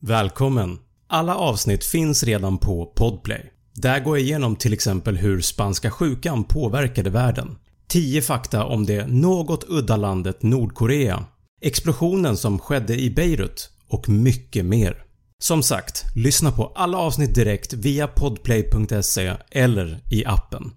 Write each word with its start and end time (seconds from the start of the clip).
Välkommen! 0.00 0.78
Alla 1.08 1.36
avsnitt 1.36 1.84
finns 1.84 2.22
redan 2.22 2.58
på 2.58 2.86
Podplay. 2.86 3.52
Där 3.74 4.00
går 4.00 4.18
jag 4.18 4.26
igenom 4.26 4.56
till 4.56 4.72
exempel 4.72 5.16
hur 5.16 5.40
spanska 5.40 5.90
sjukan 5.90 6.44
påverkade 6.44 7.10
världen. 7.10 7.56
10 7.88 8.22
fakta 8.22 8.64
om 8.64 8.86
det 8.86 9.06
något 9.06 9.64
udda 9.68 9.96
landet 9.96 10.42
Nordkorea. 10.42 11.24
Explosionen 11.60 12.36
som 12.36 12.58
skedde 12.58 13.00
i 13.00 13.10
Beirut 13.10 13.70
och 13.88 14.08
mycket 14.08 14.64
mer. 14.64 15.04
Som 15.38 15.62
sagt, 15.62 16.04
lyssna 16.14 16.52
på 16.52 16.72
alla 16.74 16.98
avsnitt 16.98 17.34
direkt 17.34 17.72
via 17.72 18.08
podplay.se 18.08 19.32
eller 19.50 20.00
i 20.10 20.24
appen. 20.24 20.70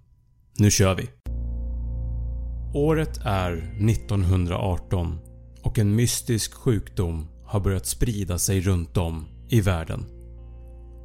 Nu 0.57 0.71
kör 0.71 0.95
vi! 0.95 1.09
Året 2.73 3.19
är 3.25 3.51
1918 3.89 5.19
och 5.63 5.79
en 5.79 5.95
mystisk 5.95 6.53
sjukdom 6.53 7.30
har 7.51 7.59
börjat 7.59 7.85
sprida 7.85 8.39
sig 8.39 8.61
runt 8.61 8.97
om 8.97 9.25
i 9.49 9.61
världen. 9.61 10.05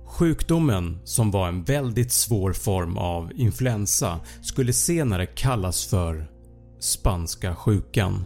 Sjukdomen, 0.06 0.98
som 1.04 1.30
var 1.30 1.48
en 1.48 1.64
väldigt 1.64 2.12
svår 2.12 2.52
form 2.52 2.98
av 2.98 3.32
influensa, 3.34 4.20
skulle 4.42 4.72
senare 4.72 5.26
kallas 5.26 5.84
för 5.84 6.30
“spanska 6.80 7.54
sjukan”. 7.54 8.24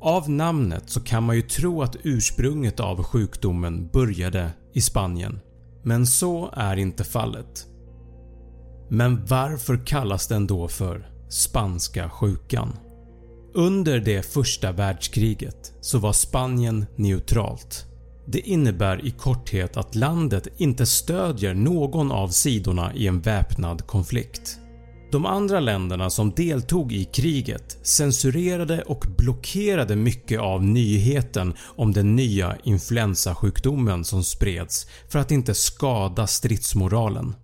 Av 0.00 0.30
namnet 0.30 0.90
så 0.90 1.00
kan 1.00 1.22
man 1.22 1.36
ju 1.36 1.42
tro 1.42 1.82
att 1.82 1.96
ursprunget 2.02 2.80
av 2.80 3.02
sjukdomen 3.02 3.88
började 3.92 4.50
i 4.74 4.80
Spanien, 4.80 5.40
men 5.82 6.06
så 6.06 6.50
är 6.52 6.76
inte 6.76 7.04
fallet. 7.04 7.66
Men 8.88 9.24
varför 9.24 9.86
kallas 9.86 10.28
den 10.28 10.46
då 10.46 10.68
för 10.68 11.10
“spanska 11.28 12.10
sjukan”? 12.10 12.72
Under 13.56 14.00
det 14.00 14.22
första 14.22 14.72
världskriget 14.72 15.72
så 15.80 15.98
var 15.98 16.12
Spanien 16.12 16.86
neutralt. 16.96 17.86
Det 18.26 18.40
innebär 18.40 19.06
i 19.06 19.10
korthet 19.10 19.76
att 19.76 19.94
landet 19.94 20.48
inte 20.56 20.86
stödjer 20.86 21.54
någon 21.54 22.12
av 22.12 22.28
sidorna 22.28 22.94
i 22.94 23.06
en 23.06 23.20
väpnad 23.20 23.86
konflikt. 23.86 24.58
De 25.12 25.26
andra 25.26 25.60
länderna 25.60 26.10
som 26.10 26.30
deltog 26.30 26.92
i 26.92 27.04
kriget 27.04 27.78
censurerade 27.82 28.82
och 28.82 29.06
blockerade 29.18 29.96
mycket 29.96 30.40
av 30.40 30.64
nyheten 30.64 31.54
om 31.76 31.92
den 31.92 32.16
nya 32.16 32.56
influensasjukdomen 32.64 34.04
som 34.04 34.24
spreds 34.24 34.86
för 35.08 35.18
att 35.18 35.30
inte 35.30 35.54
skada 35.54 36.26
stridsmoralen. 36.26 37.34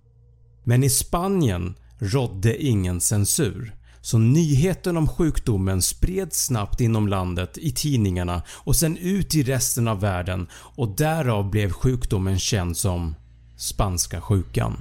Men 0.63 0.83
i 0.83 0.89
Spanien 0.89 1.75
rådde 1.99 2.63
ingen 2.63 3.01
censur 3.01 3.73
så 4.03 4.17
nyheten 4.17 4.97
om 4.97 5.07
sjukdomen 5.07 5.81
spreds 5.81 6.45
snabbt 6.45 6.81
inom 6.81 7.07
landet 7.07 7.57
i 7.57 7.71
tidningarna 7.71 8.41
och 8.49 8.75
sen 8.75 8.97
ut 8.97 9.35
i 9.35 9.43
resten 9.43 9.87
av 9.87 9.99
världen 9.99 10.47
och 10.53 10.95
därav 10.95 11.49
blev 11.49 11.71
sjukdomen 11.71 12.39
känd 12.39 12.77
som 12.77 13.15
“spanska 13.57 14.21
sjukan”. 14.21 14.77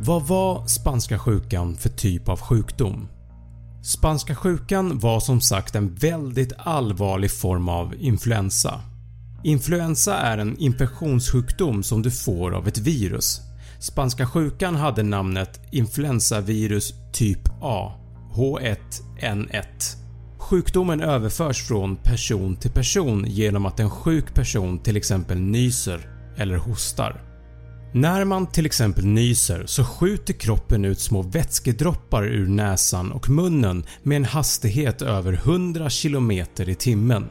Vad 0.00 0.26
var 0.26 0.66
spanska 0.66 1.18
sjukan 1.18 1.76
för 1.76 1.88
typ 1.88 2.28
av 2.28 2.40
sjukdom? 2.40 3.08
Spanska 3.82 4.34
sjukan 4.34 4.98
var 4.98 5.20
som 5.20 5.40
sagt 5.40 5.74
en 5.74 5.94
väldigt 5.94 6.52
allvarlig 6.58 7.30
form 7.30 7.68
av 7.68 7.94
influensa. 7.98 8.80
Influensa 9.44 10.16
är 10.16 10.38
en 10.38 10.58
infektionssjukdom 10.58 11.82
som 11.82 12.02
du 12.02 12.10
får 12.10 12.54
av 12.54 12.68
ett 12.68 12.78
virus. 12.78 13.40
Spanska 13.80 14.26
sjukan 14.26 14.76
hade 14.76 15.02
namnet 15.02 15.60
influensavirus 15.72 16.94
typ 17.12 17.48
A 17.60 17.92
H1N1. 18.34 19.96
Sjukdomen 20.38 21.00
överförs 21.00 21.62
från 21.62 21.96
person 21.96 22.56
till 22.56 22.70
person 22.70 23.24
genom 23.26 23.66
att 23.66 23.80
en 23.80 23.90
sjuk 23.90 24.34
person 24.34 24.78
till 24.78 24.96
exempel 24.96 25.40
nyser 25.40 26.08
eller 26.36 26.56
hostar. 26.56 27.27
När 27.92 28.24
man 28.24 28.46
till 28.46 28.66
exempel 28.66 29.06
nyser 29.06 29.66
så 29.66 29.84
skjuter 29.84 30.34
kroppen 30.34 30.84
ut 30.84 31.00
små 31.00 31.22
vätskedroppar 31.22 32.24
ur 32.24 32.46
näsan 32.46 33.12
och 33.12 33.30
munnen 33.30 33.84
med 34.02 34.16
en 34.16 34.24
hastighet 34.24 35.02
över 35.02 35.32
100 35.32 35.88
km 36.02 36.30
i 36.30 36.74
timmen. 36.78 37.28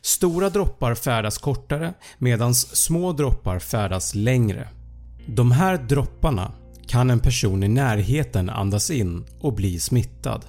Stora 0.00 0.50
droppar 0.50 0.94
färdas 0.94 1.38
kortare 1.38 1.94
medan 2.18 2.54
små 2.54 3.12
droppar 3.12 3.58
färdas 3.58 4.14
längre. 4.14 4.68
De 5.26 5.52
här 5.52 5.78
dropparna 5.78 6.52
kan 6.86 7.10
en 7.10 7.20
person 7.20 7.62
i 7.62 7.68
närheten 7.68 8.50
andas 8.50 8.90
in 8.90 9.24
och 9.40 9.52
bli 9.52 9.80
smittad. 9.80 10.44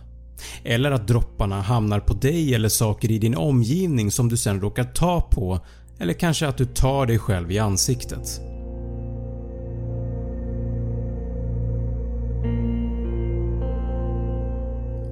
Eller 0.63 0.91
att 0.91 1.07
dropparna 1.07 1.61
hamnar 1.61 1.99
på 1.99 2.13
dig 2.13 2.55
eller 2.55 2.69
saker 2.69 3.11
i 3.11 3.19
din 3.19 3.37
omgivning 3.37 4.11
som 4.11 4.29
du 4.29 4.37
sen 4.37 4.61
råkar 4.61 4.83
ta 4.83 5.21
på 5.21 5.59
eller 5.99 6.13
kanske 6.13 6.47
att 6.47 6.57
du 6.57 6.65
tar 6.65 7.05
dig 7.05 7.19
själv 7.19 7.51
i 7.51 7.59
ansiktet. 7.59 8.41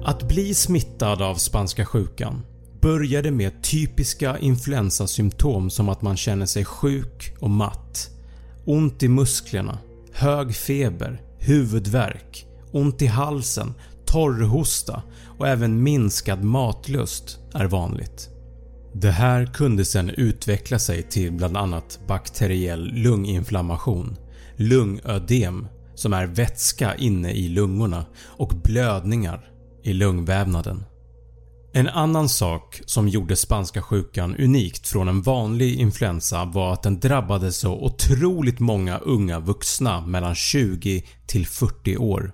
Att 0.04 0.28
bli 0.28 0.54
smittad 0.54 1.22
av 1.22 1.34
spanska 1.34 1.86
sjukan 1.86 2.42
började 2.80 3.30
med 3.30 3.62
typiska 3.62 4.38
influensasymptom 4.38 5.70
som 5.70 5.88
att 5.88 6.02
man 6.02 6.16
känner 6.16 6.46
sig 6.46 6.64
sjuk 6.64 7.34
och 7.40 7.50
matt, 7.50 8.10
ont 8.64 9.02
i 9.02 9.08
musklerna, 9.08 9.78
hög 10.12 10.54
feber, 10.54 11.22
huvudvärk, 11.38 12.46
ont 12.72 13.02
i 13.02 13.06
halsen, 13.06 13.74
torrhosta 14.12 15.02
och 15.38 15.48
även 15.48 15.82
minskad 15.82 16.44
matlust 16.44 17.38
är 17.54 17.64
vanligt. 17.64 18.28
Det 18.94 19.10
här 19.10 19.46
kunde 19.46 19.84
sen 19.84 20.10
utveckla 20.10 20.78
sig 20.78 21.02
till 21.02 21.32
bland 21.32 21.56
annat 21.56 22.00
bakteriell 22.08 22.92
lunginflammation, 22.94 24.16
lungödem 24.56 25.66
som 25.94 26.12
är 26.12 26.26
vätska 26.26 26.94
inne 26.94 27.32
i 27.32 27.48
lungorna 27.48 28.04
och 28.24 28.52
blödningar 28.64 29.50
i 29.84 29.92
lungvävnaden. 29.92 30.84
En 31.74 31.88
annan 31.88 32.28
sak 32.28 32.80
som 32.86 33.08
gjorde 33.08 33.36
spanska 33.36 33.82
sjukan 33.82 34.36
unikt 34.36 34.88
från 34.88 35.08
en 35.08 35.22
vanlig 35.22 35.80
influensa 35.80 36.44
var 36.44 36.72
att 36.72 36.82
den 36.82 37.00
drabbade 37.00 37.52
så 37.52 37.72
otroligt 37.72 38.60
många 38.60 38.98
unga 38.98 39.40
vuxna 39.40 40.00
mellan 40.06 40.34
20 40.34 41.04
till 41.26 41.46
40 41.46 41.96
år. 41.96 42.32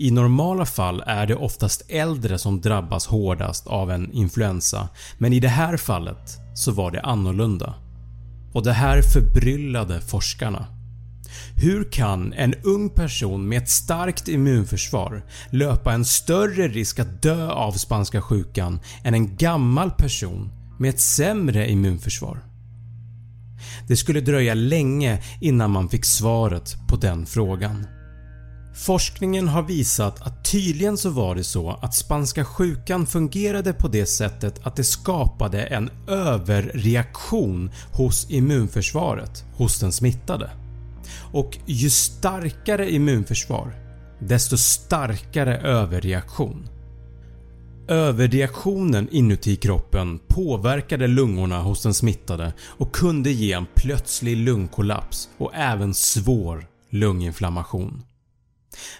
I 0.00 0.10
normala 0.10 0.66
fall 0.66 1.02
är 1.06 1.26
det 1.26 1.34
oftast 1.34 1.82
äldre 1.88 2.38
som 2.38 2.60
drabbas 2.60 3.06
hårdast 3.06 3.66
av 3.66 3.90
en 3.90 4.12
influensa 4.12 4.88
men 5.18 5.32
i 5.32 5.40
det 5.40 5.48
här 5.48 5.76
fallet 5.76 6.38
så 6.54 6.72
var 6.72 6.90
det 6.90 7.00
annorlunda. 7.00 7.74
Och 8.52 8.64
det 8.64 8.72
här 8.72 9.02
förbryllade 9.02 10.00
forskarna. 10.00 10.66
Hur 11.54 11.92
kan 11.92 12.32
en 12.32 12.54
ung 12.54 12.90
person 12.90 13.48
med 13.48 13.62
ett 13.62 13.70
starkt 13.70 14.28
immunförsvar 14.28 15.24
löpa 15.50 15.92
en 15.92 16.04
större 16.04 16.68
risk 16.68 16.98
att 16.98 17.22
dö 17.22 17.48
av 17.48 17.72
spanska 17.72 18.22
sjukan 18.22 18.80
än 19.04 19.14
en 19.14 19.36
gammal 19.36 19.90
person 19.90 20.52
med 20.78 20.88
ett 20.88 21.00
sämre 21.00 21.70
immunförsvar? 21.70 22.44
Det 23.88 23.96
skulle 23.96 24.20
dröja 24.20 24.54
länge 24.54 25.22
innan 25.40 25.70
man 25.70 25.88
fick 25.88 26.04
svaret 26.04 26.76
på 26.88 26.96
den 26.96 27.26
frågan. 27.26 27.86
Forskningen 28.78 29.48
har 29.48 29.62
visat 29.62 30.22
att 30.22 30.44
tydligen 30.44 30.98
så 30.98 31.10
var 31.10 31.34
det 31.34 31.44
så 31.44 31.70
att 31.70 31.94
spanska 31.94 32.44
sjukan 32.44 33.06
fungerade 33.06 33.72
på 33.72 33.88
det 33.88 34.06
sättet 34.06 34.66
att 34.66 34.76
det 34.76 34.84
skapade 34.84 35.62
en 35.62 35.90
överreaktion 36.06 37.70
hos 37.92 38.30
immunförsvaret 38.30 39.44
hos 39.54 39.80
den 39.80 39.92
smittade. 39.92 40.50
Och 41.32 41.58
ju 41.66 41.90
starkare 41.90 42.90
immunförsvar 42.90 43.74
desto 44.20 44.56
starkare 44.56 45.58
överreaktion. 45.58 46.68
Överreaktionen 47.88 49.08
inuti 49.10 49.56
kroppen 49.56 50.20
påverkade 50.28 51.06
lungorna 51.06 51.62
hos 51.62 51.82
den 51.82 51.94
smittade 51.94 52.52
och 52.66 52.94
kunde 52.94 53.30
ge 53.30 53.52
en 53.52 53.66
plötslig 53.74 54.36
lungkollaps 54.36 55.28
och 55.38 55.54
även 55.54 55.94
svår 55.94 56.66
lunginflammation. 56.90 58.02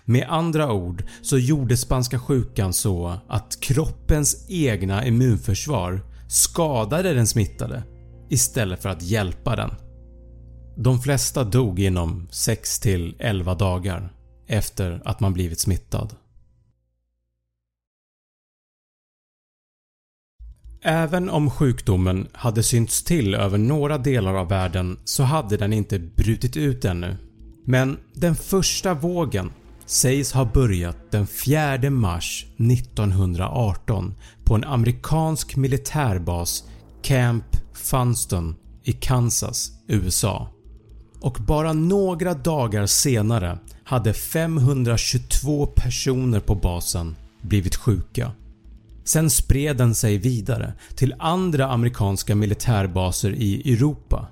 Med 0.04 0.26
andra 0.28 0.72
ord 0.72 1.04
så 1.22 1.38
gjorde 1.38 1.76
spanska 1.76 2.18
sjukan 2.18 2.72
så 2.72 3.20
att 3.28 3.60
kroppens 3.60 4.46
egna 4.48 5.06
immunförsvar 5.06 6.00
skadade 6.28 7.14
den 7.14 7.26
smittade 7.26 7.82
istället 8.28 8.82
för 8.82 8.88
att 8.88 9.02
hjälpa 9.02 9.56
den. 9.56 9.70
De 10.76 11.00
flesta 11.00 11.44
dog 11.44 11.80
inom 11.80 12.28
6-11 12.30 13.58
dagar 13.58 14.12
efter 14.46 15.02
att 15.04 15.20
man 15.20 15.32
blivit 15.32 15.60
smittad. 15.60 16.14
Även 20.82 21.30
om 21.30 21.50
sjukdomen 21.50 22.28
hade 22.32 22.62
synts 22.62 23.04
till 23.04 23.34
över 23.34 23.58
några 23.58 23.98
delar 23.98 24.34
av 24.34 24.48
världen 24.48 24.98
så 25.04 25.22
hade 25.22 25.56
den 25.56 25.72
inte 25.72 25.98
brutit 25.98 26.56
ut 26.56 26.84
ännu. 26.84 27.16
Men 27.64 27.98
den 28.14 28.36
första 28.36 28.94
vågen 28.94 29.52
sägs 29.88 30.32
ha 30.32 30.44
börjat 30.44 30.96
den 31.10 31.26
4 31.26 31.90
mars 31.90 32.46
1918 32.56 34.14
på 34.44 34.54
en 34.54 34.64
amerikansk 34.64 35.56
militärbas 35.56 36.64
Camp 37.02 37.44
Funston 37.72 38.56
i 38.84 38.92
Kansas, 38.92 39.72
USA 39.86 40.48
och 41.20 41.38
bara 41.46 41.72
några 41.72 42.34
dagar 42.34 42.86
senare 42.86 43.58
hade 43.84 44.12
522 44.12 45.66
personer 45.66 46.40
på 46.40 46.54
basen 46.54 47.16
blivit 47.42 47.76
sjuka. 47.76 48.32
Sen 49.04 49.30
spred 49.30 49.76
den 49.76 49.94
sig 49.94 50.18
vidare 50.18 50.72
till 50.96 51.14
andra 51.18 51.66
amerikanska 51.66 52.34
militärbaser 52.34 53.30
i 53.30 53.72
Europa. 53.72 54.26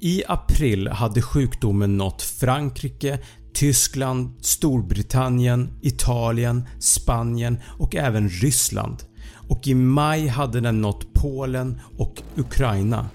I 0.00 0.22
april 0.28 0.88
hade 0.88 1.22
sjukdomen 1.22 1.96
nått 1.96 2.22
Frankrike, 2.22 3.18
Tyskland, 3.56 4.30
Storbritannien, 4.40 5.68
Italien, 5.82 6.64
Spanien 6.78 7.58
och 7.78 7.96
även 7.96 8.28
Ryssland 8.28 9.02
och 9.48 9.66
i 9.68 9.74
maj 9.74 10.26
hade 10.26 10.60
den 10.60 10.80
nått 10.80 11.14
Polen 11.14 11.80
och 11.96 12.22
Ukraina. 12.36 13.08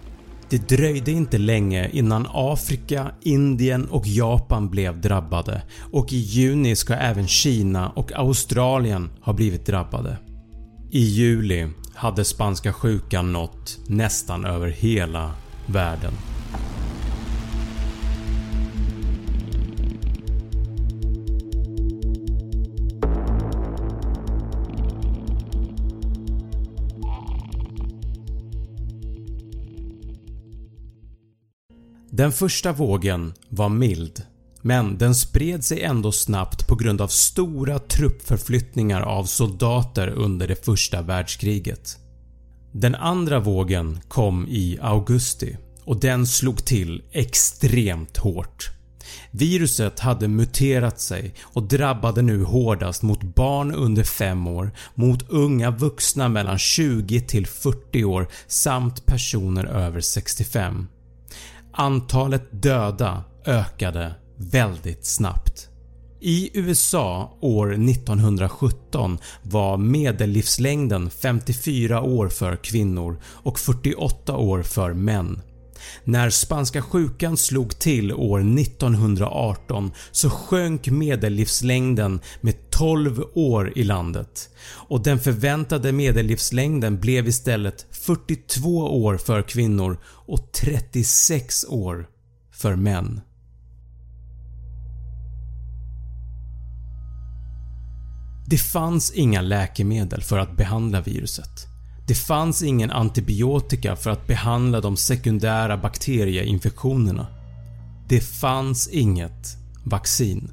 Det 0.49 0.69
dröjde 0.69 1.11
inte 1.11 1.37
länge 1.37 1.89
innan 1.89 2.27
Afrika, 2.31 3.11
Indien 3.21 3.85
och 3.85 4.07
Japan 4.07 4.69
blev 4.69 5.01
drabbade 5.01 5.61
och 5.91 6.13
i 6.13 6.17
juni 6.17 6.75
ska 6.75 6.93
även 6.93 7.27
Kina 7.27 7.89
och 7.89 8.11
Australien 8.15 9.09
ha 9.21 9.33
blivit 9.33 9.65
drabbade. 9.65 10.17
I 10.91 10.99
juli 10.99 11.67
hade 11.93 12.25
spanska 12.25 12.73
sjukan 12.73 13.33
nått 13.33 13.79
nästan 13.87 14.45
över 14.45 14.67
hela 14.67 15.31
världen. 15.65 16.13
Den 32.21 32.31
första 32.31 32.71
vågen 32.71 33.33
var 33.49 33.69
mild 33.69 34.21
men 34.61 34.97
den 34.97 35.15
spred 35.15 35.63
sig 35.63 35.81
ändå 35.81 36.11
snabbt 36.11 36.67
på 36.67 36.75
grund 36.75 37.01
av 37.01 37.07
stora 37.07 37.79
truppförflyttningar 37.79 39.01
av 39.01 39.23
soldater 39.23 40.07
under 40.07 40.47
det 40.47 40.65
första 40.65 41.01
världskriget. 41.01 41.97
Den 42.71 42.95
andra 42.95 43.39
vågen 43.39 43.99
kom 44.07 44.47
i 44.47 44.77
augusti 44.81 45.57
och 45.83 45.99
den 45.99 46.27
slog 46.27 46.65
till 46.65 47.03
extremt 47.11 48.17
hårt. 48.17 48.69
Viruset 49.31 49.99
hade 49.99 50.27
muterat 50.27 50.99
sig 50.99 51.33
och 51.41 51.63
drabbade 51.63 52.21
nu 52.21 52.43
hårdast 52.43 53.01
mot 53.01 53.23
barn 53.23 53.71
under 53.71 54.03
5 54.03 54.47
år, 54.47 54.71
mot 54.95 55.29
unga 55.29 55.71
vuxna 55.71 56.29
mellan 56.29 56.57
20 56.57 57.21
till 57.21 57.47
40 57.47 58.03
år 58.03 58.27
samt 58.47 59.05
personer 59.05 59.65
över 59.65 60.01
65. 60.01 60.87
Antalet 61.73 62.61
döda 62.63 63.23
ökade 63.45 64.15
väldigt 64.35 65.05
snabbt. 65.05 65.67
I 66.19 66.59
USA 66.59 67.37
år 67.41 67.73
1917 67.73 69.17
var 69.41 69.77
medellivslängden 69.77 71.09
54 71.09 72.01
år 72.01 72.27
för 72.27 72.55
kvinnor 72.55 73.21
och 73.23 73.59
48 73.59 74.37
år 74.37 74.63
för 74.63 74.93
män. 74.93 75.41
När 76.03 76.29
spanska 76.29 76.81
sjukan 76.81 77.37
slog 77.37 77.79
till 77.79 78.13
år 78.13 78.39
1918 78.39 79.91
så 80.11 80.29
sjönk 80.29 80.87
medellivslängden 80.87 82.21
med 82.41 82.69
12 82.69 83.23
år 83.33 83.73
i 83.75 83.83
landet 83.83 84.49
och 84.63 85.03
den 85.03 85.19
förväntade 85.19 85.91
medellivslängden 85.91 86.99
blev 86.99 87.27
istället 87.27 87.85
42 87.91 89.03
år 89.03 89.17
för 89.17 89.41
kvinnor 89.41 89.97
och 90.05 90.51
36 90.51 91.65
år 91.69 92.07
för 92.51 92.75
män. 92.75 93.21
Det 98.51 98.57
fanns 98.57 99.11
inga 99.11 99.41
läkemedel 99.41 100.21
för 100.21 100.37
att 100.37 100.57
behandla 100.57 101.01
viruset. 101.01 101.70
Det 102.11 102.15
fanns 102.15 102.63
ingen 102.63 102.91
antibiotika 102.91 103.95
för 103.95 104.09
att 104.09 104.27
behandla 104.27 104.81
de 104.81 104.97
sekundära 104.97 105.77
bakterieinfektionerna. 105.77 107.27
Det 108.07 108.19
fanns 108.19 108.87
inget 108.87 109.57
vaccin. 109.83 110.51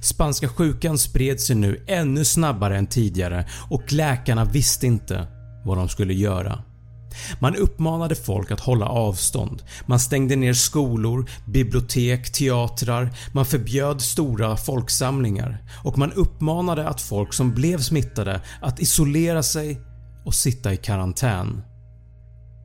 Spanska 0.00 0.48
sjukan 0.48 0.98
spred 0.98 1.40
sig 1.40 1.56
nu 1.56 1.84
ännu 1.86 2.24
snabbare 2.24 2.78
än 2.78 2.86
tidigare 2.86 3.48
och 3.70 3.92
läkarna 3.92 4.44
visste 4.44 4.86
inte 4.86 5.26
vad 5.64 5.78
de 5.78 5.88
skulle 5.88 6.14
göra. 6.14 6.62
Man 7.40 7.56
uppmanade 7.56 8.14
folk 8.14 8.50
att 8.50 8.60
hålla 8.60 8.86
avstånd, 8.86 9.62
man 9.86 10.00
stängde 10.00 10.36
ner 10.36 10.52
skolor, 10.52 11.30
bibliotek, 11.46 12.32
teatrar, 12.32 13.10
man 13.32 13.46
förbjöd 13.46 14.00
stora 14.00 14.56
folksamlingar 14.56 15.58
och 15.84 15.98
man 15.98 16.12
uppmanade 16.12 16.88
att 16.88 17.00
folk 17.00 17.32
som 17.32 17.54
blev 17.54 17.78
smittade 17.78 18.40
att 18.60 18.80
isolera 18.80 19.42
sig 19.42 19.91
och 20.24 20.34
sitta 20.34 20.72
i 20.72 20.76
karantän. 20.76 21.62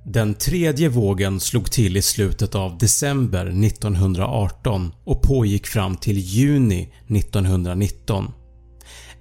Den 0.05 0.33
tredje 0.33 0.89
vågen 0.89 1.39
slog 1.39 1.71
till 1.71 1.97
i 1.97 2.01
slutet 2.01 2.55
av 2.55 2.77
december 2.77 3.45
1918 3.65 4.91
och 5.03 5.21
pågick 5.21 5.67
fram 5.67 5.95
till 5.95 6.17
juni 6.17 6.93
1919. 7.07 8.31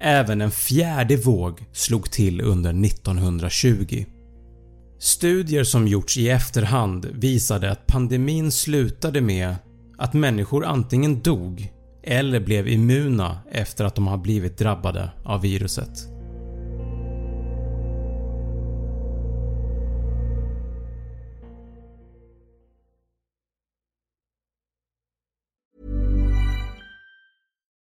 Även 0.00 0.40
en 0.40 0.50
fjärde 0.50 1.16
våg 1.16 1.64
slog 1.73 2.11
till 2.11 2.40
under 2.40 2.71
1920. 2.87 4.05
Studier 4.99 5.64
som 5.64 5.88
gjorts 5.88 6.19
i 6.19 6.28
efterhand 6.28 7.07
visade 7.12 7.71
att 7.71 7.87
pandemin 7.87 8.52
slutade 8.52 9.21
med 9.21 9.55
att 9.99 10.14
människor 10.14 10.64
antingen 10.64 11.21
dog 11.23 11.73
eller 12.02 12.40
blev 12.40 12.69
immuna 12.69 13.38
efter 13.50 13.85
att 13.85 13.95
de 13.95 14.07
har 14.07 14.19
blivit 14.19 14.59
drabbade 14.59 15.11
av 15.25 15.40
viruset. 15.40 16.15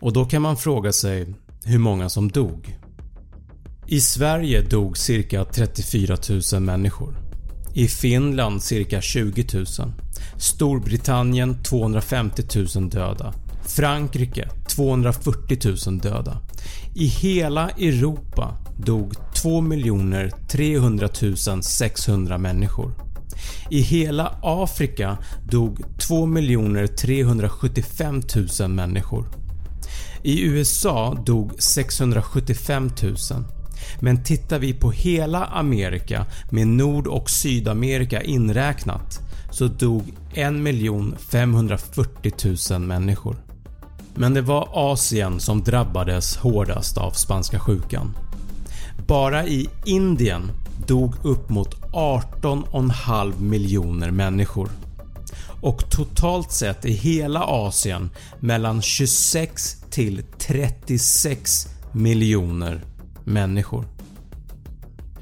Och 0.00 0.12
då 0.12 0.24
kan 0.24 0.42
man 0.42 0.56
fråga 0.56 0.92
sig 0.92 1.26
hur 1.64 1.78
många 1.78 2.08
som 2.08 2.28
dog. 2.28 2.78
I 3.86 4.00
Sverige 4.00 4.62
dog 4.62 4.98
cirka 4.98 5.44
34 5.44 6.16
000 6.52 6.62
människor. 6.62 7.16
I 7.74 7.88
Finland 7.88 8.62
cirka 8.62 9.00
20 9.00 9.46
000. 9.54 9.66
Storbritannien 10.36 11.62
250 11.62 12.42
000 12.76 12.90
döda. 12.90 13.34
Frankrike 13.66 14.48
240 14.68 15.58
000 15.86 15.98
döda. 15.98 16.40
I 16.94 17.06
hela 17.06 17.68
Europa 17.68 18.56
dog 18.78 19.14
2 19.34 19.62
300 20.48 21.08
600 21.62 22.38
människor. 22.38 22.94
I 23.70 23.80
hela 23.80 24.38
Afrika 24.42 25.18
dog 25.50 25.78
2 25.98 26.26
375 26.96 28.22
000 28.60 28.70
människor. 28.70 29.45
I 30.26 30.42
USA 30.42 31.14
dog 31.26 31.52
675 31.58 32.90
000 33.02 33.16
men 34.00 34.24
tittar 34.24 34.58
vi 34.58 34.74
på 34.74 34.90
hela 34.90 35.44
Amerika 35.44 36.26
med 36.50 36.66
Nord 36.68 37.06
och 37.06 37.30
Sydamerika 37.30 38.22
inräknat 38.22 39.20
så 39.50 39.66
dog 39.66 40.14
1 40.34 40.54
540 41.28 42.32
000 42.70 42.80
människor. 42.80 43.36
Men 44.14 44.34
det 44.34 44.40
var 44.40 44.68
Asien 44.72 45.40
som 45.40 45.64
drabbades 45.64 46.36
hårdast 46.36 46.98
av 46.98 47.10
spanska 47.10 47.60
sjukan. 47.60 48.16
Bara 49.06 49.46
i 49.46 49.68
Indien 49.84 50.50
dog 50.86 51.14
upp 51.22 51.48
mot 51.48 51.74
18,5 51.92 53.40
miljoner 53.40 54.10
människor 54.10 54.68
och 55.60 55.90
totalt 55.90 56.52
sett 56.52 56.84
i 56.84 56.92
hela 56.92 57.40
Asien 57.44 58.10
mellan 58.40 58.82
26 58.82 59.85
till 59.96 60.22
36 60.38 61.68
miljoner 61.92 62.84
människor. 63.24 63.84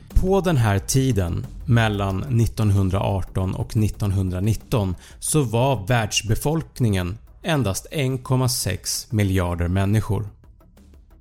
På 0.08 0.40
den 0.40 0.56
här 0.56 0.78
tiden 0.78 1.46
mellan 1.66 2.40
1918 2.40 3.54
och 3.54 3.76
1919 3.76 4.94
så 5.18 5.42
var 5.42 5.86
världsbefolkningen 5.86 7.18
endast 7.42 7.86
1,6 7.92 9.14
miljarder 9.14 9.68
människor. 9.68 10.28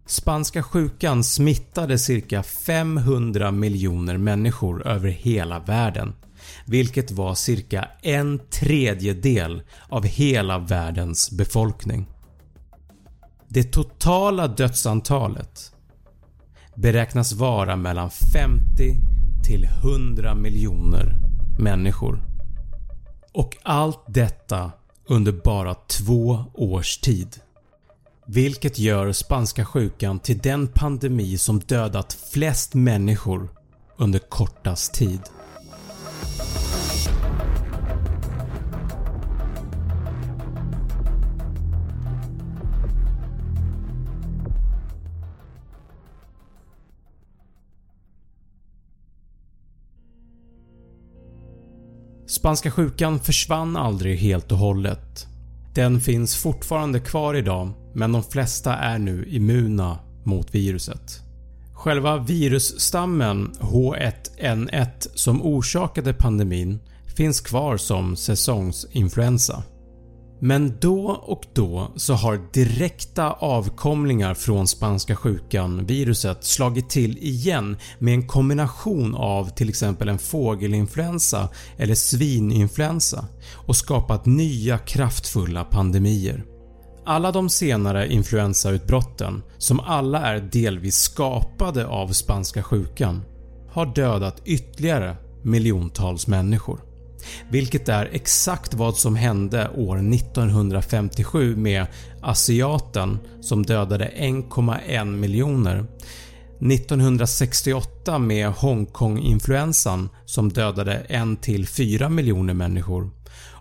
Spanska 0.05 0.63
sjukan 0.63 1.23
smittade 1.23 1.97
cirka 1.97 2.43
500 2.43 3.51
miljoner 3.51 4.17
människor 4.17 4.87
över 4.87 5.09
hela 5.09 5.59
världen 5.59 6.13
vilket 6.65 7.11
var 7.11 7.35
cirka 7.35 7.87
en 8.01 8.39
tredjedel 8.49 9.61
av 9.89 10.05
hela 10.05 10.59
världens 10.59 11.31
befolkning. 11.31 12.07
Det 13.53 13.63
totala 13.63 14.47
dödsantalet 14.47 15.71
beräknas 16.75 17.33
vara 17.33 17.75
mellan 17.75 18.09
50 18.09 18.95
till 19.45 19.63
100 19.65 20.35
miljoner 20.35 21.15
människor. 21.59 22.23
Och 23.33 23.57
allt 23.63 24.03
detta 24.07 24.71
under 25.07 25.31
bara 25.31 25.73
två 25.73 26.43
års 26.53 26.97
tid. 26.97 27.35
Vilket 28.25 28.79
gör 28.79 29.11
spanska 29.11 29.65
sjukan 29.65 30.19
till 30.19 30.37
den 30.37 30.67
pandemi 30.67 31.37
som 31.37 31.59
dödat 31.59 32.13
flest 32.31 32.73
människor 32.73 33.49
under 33.97 34.19
kortast 34.19 34.93
tid. 34.93 35.21
Spanska 52.43 52.71
sjukan 52.71 53.19
försvann 53.19 53.77
aldrig 53.77 54.19
helt 54.19 54.51
och 54.51 54.57
hållet. 54.57 55.27
Den 55.73 56.01
finns 56.01 56.35
fortfarande 56.35 56.99
kvar 56.99 57.33
idag 57.35 57.71
men 57.93 58.11
de 58.11 58.23
flesta 58.23 58.75
är 58.75 58.99
nu 58.99 59.25
immuna 59.29 59.99
mot 60.23 60.55
viruset. 60.55 61.21
Själva 61.73 62.17
virusstammen 62.17 63.51
H1N1 63.59 65.07
som 65.15 65.41
orsakade 65.41 66.13
pandemin 66.13 66.79
finns 67.17 67.41
kvar 67.41 67.77
som 67.77 68.15
säsongsinfluensa. 68.15 69.63
Men 70.45 70.77
då 70.79 71.09
och 71.09 71.45
då 71.53 71.91
så 71.95 72.13
har 72.13 72.41
direkta 72.53 73.31
avkomlingar 73.31 74.33
från 74.33 74.67
spanska 74.67 75.15
sjukan 75.15 75.85
viruset 75.85 76.43
slagit 76.43 76.89
till 76.89 77.17
igen 77.17 77.77
med 77.99 78.13
en 78.13 78.27
kombination 78.27 79.15
av 79.15 79.49
till 79.49 79.69
exempel 79.69 80.09
en 80.09 80.19
fågelinfluensa 80.19 81.49
eller 81.77 81.95
svininfluensa 81.95 83.25
och 83.67 83.75
skapat 83.75 84.25
nya 84.25 84.77
kraftfulla 84.77 85.63
pandemier. 85.63 86.43
Alla 87.05 87.31
de 87.31 87.49
senare 87.49 88.13
influensautbrotten, 88.13 89.43
som 89.57 89.79
alla 89.79 90.21
är 90.21 90.39
delvis 90.39 90.95
skapade 90.95 91.87
av 91.87 92.07
spanska 92.07 92.63
sjukan, 92.63 93.21
har 93.71 93.85
dödat 93.85 94.41
ytterligare 94.45 95.15
miljontals 95.43 96.27
människor. 96.27 96.92
Vilket 97.49 97.89
är 97.89 98.09
exakt 98.11 98.73
vad 98.73 98.97
som 98.97 99.15
hände 99.15 99.69
år 99.69 100.13
1957 100.13 101.55
med 101.55 101.85
asiaten 102.21 103.19
som 103.41 103.63
dödade 103.63 104.11
1,1 104.17 105.05
miljoner 105.05 105.85
1968 106.71 108.19
med 108.19 108.49
Hongkong-influensan 108.49 110.09
som 110.25 110.49
dödade 110.49 111.05
1-4 111.09 112.09
miljoner 112.09 112.53
människor 112.53 113.09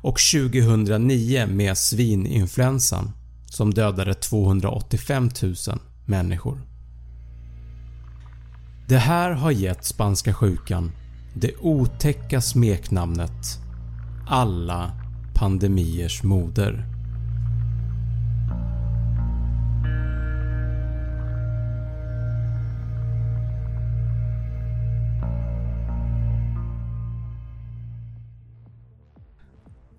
och 0.02 0.18
2009 0.32 1.46
med 1.46 1.78
svininfluensan 1.78 3.10
som 3.46 3.74
dödade 3.74 4.14
285 4.14 5.30
000 5.42 5.54
människor. 6.06 6.58
Det 8.88 8.98
här 8.98 9.30
har 9.30 9.50
gett 9.50 9.84
spanska 9.84 10.34
sjukan 10.34 10.92
det 11.34 11.56
otäcka 11.60 12.40
smeknamnet 12.40 13.58
“Alla 14.28 14.92
pandemiers 15.34 16.22
moder”. 16.22 16.86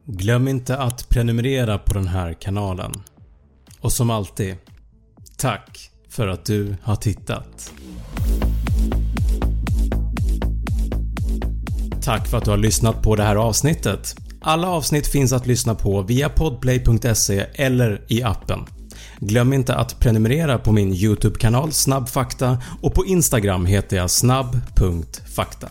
Glöm 0.05 0.47
inte 0.47 0.77
att 0.77 1.09
prenumerera 1.09 1.77
på 1.77 1.93
den 1.93 2.07
här 2.07 2.33
kanalen. 2.33 2.91
Och 3.79 3.91
som 3.91 4.09
alltid, 4.09 4.55
tack 5.37 5.91
för 6.09 6.27
att 6.27 6.45
du 6.45 6.75
har 6.83 6.95
tittat. 6.95 7.73
Tack 12.03 12.27
för 12.27 12.37
att 12.37 12.45
du 12.45 12.51
har 12.51 12.57
lyssnat 12.57 13.01
på 13.01 13.15
det 13.15 13.23
här 13.23 13.35
avsnittet. 13.35 14.15
Alla 14.41 14.67
avsnitt 14.67 15.07
finns 15.07 15.33
att 15.33 15.47
lyssna 15.47 15.75
på 15.75 16.01
via 16.01 16.29
podplay.se 16.29 17.45
eller 17.55 18.01
i 18.07 18.23
appen. 18.23 18.59
Glöm 19.19 19.53
inte 19.53 19.75
att 19.75 19.99
prenumerera 19.99 20.57
på 20.57 20.71
min 20.71 20.93
YouTube-kanal 20.93 21.71
Snabbfakta 21.71 22.61
och 22.81 22.93
på 22.93 23.05
Instagram 23.05 23.65
heter 23.65 23.97
jag 23.97 24.11
snabb.fakta. 24.11 25.69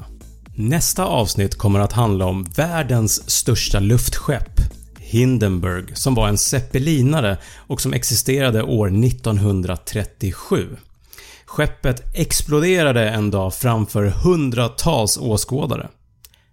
Nästa 0.54 1.04
avsnitt 1.04 1.58
kommer 1.58 1.80
att 1.80 1.92
handla 1.92 2.24
om 2.24 2.44
världens 2.44 3.30
största 3.30 3.80
luftskepp 3.80 4.60
Hindenburg 4.98 5.96
som 5.96 6.14
var 6.14 6.28
en 6.28 6.38
zeppelinare 6.38 7.38
och 7.56 7.80
som 7.80 7.92
existerade 7.92 8.62
år 8.62 9.04
1937. 9.04 10.76
Skeppet 11.46 12.16
exploderade 12.16 13.10
en 13.10 13.30
dag 13.30 13.54
framför 13.54 14.06
hundratals 14.06 15.18
åskådare. 15.18 15.88